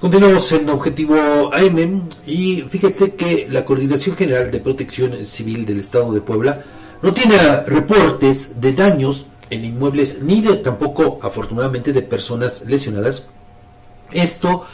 [0.00, 6.12] Continuamos en Objetivo AM y fíjese que la Coordinación General de Protección Civil del Estado
[6.12, 6.62] de Puebla
[7.02, 7.36] no tiene
[7.66, 13.26] reportes de daños en inmuebles ni de tampoco afortunadamente de personas lesionadas.
[14.12, 14.66] Esto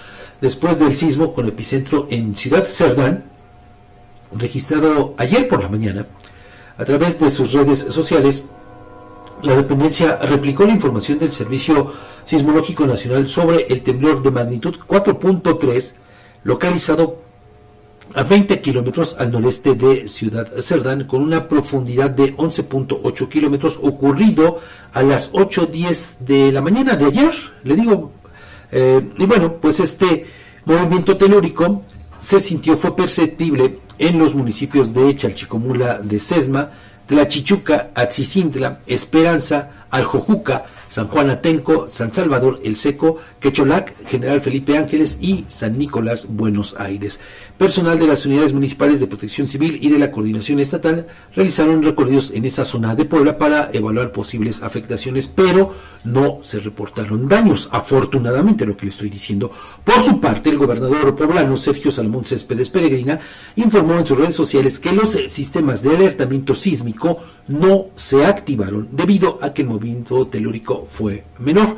[0.43, 3.25] después del sismo con epicentro en Ciudad Cerdán,
[4.31, 6.07] registrado ayer por la mañana,
[6.77, 8.45] a través de sus redes sociales,
[9.45, 11.93] la dependencia replicó la información del Servicio
[12.25, 15.95] Sismológico Nacional sobre el temblor de magnitud 4.3
[16.45, 17.23] localizado
[18.15, 24.61] a 20 kilómetros al noreste de Ciudad Cerdán con una profundidad de 11.8 kilómetros ocurrido
[24.93, 27.33] a las 8.10 de la mañana de ayer.
[27.65, 28.13] Le digo,
[28.73, 30.27] eh, y bueno, pues este
[30.65, 31.83] movimiento telúrico
[32.19, 36.71] se sintió, fue perceptible en los municipios de Chalchicomula de Sesma,
[37.07, 45.19] Tlachichuca, Atzicintla, Esperanza, Aljojuca, San Juan Atenco, San Salvador El Seco, Quecholac, General Felipe Ángeles
[45.21, 47.19] y San Nicolás Buenos Aires.
[47.59, 52.31] Personal de las unidades municipales de protección civil y de la coordinación estatal realizaron recorridos
[52.31, 58.65] en esa zona de Puebla para evaluar posibles afectaciones, pero no se reportaron daños, afortunadamente
[58.65, 59.51] lo que le estoy diciendo.
[59.83, 63.19] Por su parte, el gobernador poblano Sergio Salmón Céspedes Peregrina
[63.57, 69.39] informó en sus redes sociales que los sistemas de alertamiento sísmico no se activaron debido
[69.43, 71.77] a que el movimiento telúrico fue menor.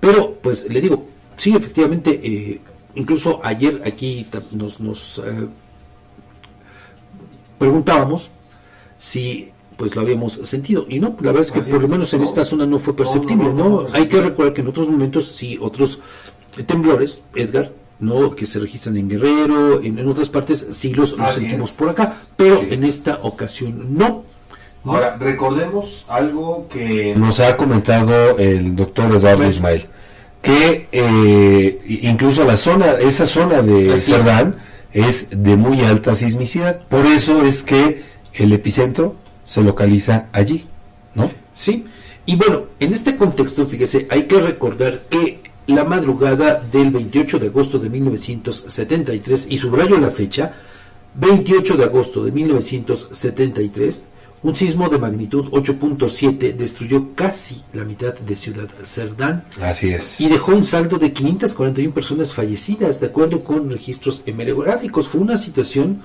[0.00, 2.60] Pero, pues le digo, sí, efectivamente, eh,
[2.94, 5.48] incluso ayer aquí nos, nos eh,
[7.58, 8.30] preguntábamos
[8.98, 12.22] si pues lo habíamos sentido y no, la verdad es que por lo menos en
[12.22, 13.86] esta zona no fue perceptible, ¿no?
[13.92, 15.98] Hay que recordar que en otros momentos sí, otros
[16.66, 21.90] temblores, Edgar, no que se registran en Guerrero, en, otras partes sí los, sentimos por
[21.90, 24.24] acá, pero en esta ocasión no.
[24.86, 29.86] Ahora, recordemos algo que nos ha comentado el doctor Eduardo Ismael,
[30.40, 34.56] que eh, incluso la zona, esa zona de Cerdán
[34.92, 35.28] es.
[35.30, 40.64] de muy alta sismicidad, por eso es que el epicentro se localiza allí,
[41.14, 41.32] ¿no?
[41.52, 41.84] Sí,
[42.24, 47.48] y bueno, en este contexto, fíjese, hay que recordar que la madrugada del 28 de
[47.48, 50.52] agosto de 1973, y subrayo la fecha,
[51.16, 54.06] 28 de agosto de 1973,
[54.42, 59.44] un sismo de magnitud 8.7 destruyó casi la mitad de Ciudad Cerdán.
[59.60, 60.20] Así es.
[60.20, 65.08] Y dejó un saldo de 541 personas fallecidas, de acuerdo con registros hemerográficos.
[65.08, 66.02] Fue una situación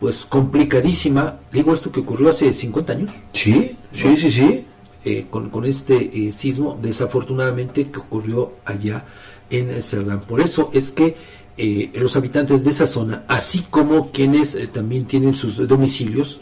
[0.00, 1.38] pues complicadísima.
[1.52, 3.12] Digo esto que ocurrió hace 50 años.
[3.32, 4.66] Sí, sí, sí, sí.
[5.04, 9.04] Eh, con, con, este eh, sismo, desafortunadamente, que ocurrió allá
[9.50, 10.20] en Cerdán.
[10.20, 11.16] Por eso es que
[11.56, 16.40] eh, los habitantes de esa zona, así como quienes también tienen sus domicilios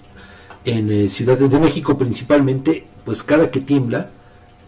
[0.65, 4.11] en Ciudad de México principalmente, pues cada que tiembla,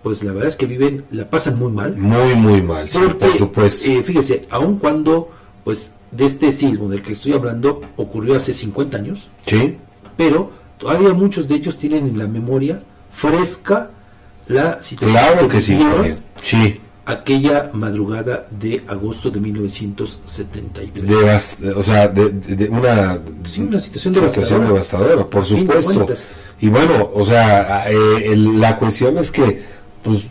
[0.03, 1.97] pues la verdad es que viven, la pasan muy mal.
[1.97, 4.03] Muy, muy mal, sí, por supuesto.
[4.03, 5.31] fíjese, aun cuando,
[5.65, 9.29] pues, de este sismo del que estoy hablando ocurrió hace 50 años.
[9.47, 9.77] Sí.
[10.17, 12.81] Pero todavía muchos de ellos tienen en la memoria
[13.11, 13.91] fresca
[14.49, 15.79] la situación claro que, sí,
[16.41, 16.81] sí.
[17.05, 21.59] Aquella madrugada de agosto de 1973.
[21.77, 23.21] o sea, de, una,
[23.59, 24.15] una, situación,
[24.65, 25.27] devastadora.
[25.27, 26.07] por supuesto.
[26.61, 29.63] Y bueno, o sea, eh, la cuestión es que,
[30.03, 30.25] pues,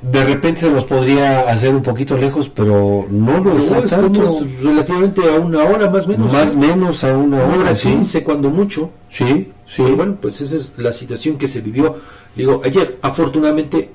[0.00, 4.40] de repente se nos podría hacer un poquito lejos, pero no lo es tanto.
[4.62, 6.32] relativamente a una hora más o menos.
[6.32, 8.90] Más o menos a una hora, hora 15 cuando mucho.
[9.10, 9.82] Sí, sí.
[9.82, 11.98] bueno, pues esa es la situación que se vivió.
[12.34, 13.90] Digo, ayer, afortunadamente,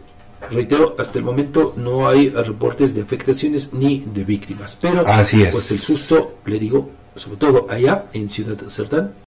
[0.52, 4.78] reitero, hasta el momento no hay reportes de afectaciones ni de víctimas.
[4.80, 5.52] Pero, Así es.
[5.52, 9.14] pues el susto, le digo, sobre todo allá en Ciudad Cerdán,